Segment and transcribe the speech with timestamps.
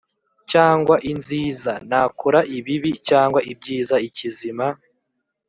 [0.51, 4.67] cyangwa inziza, nakora ibibi cyagwa ibyiza ikizima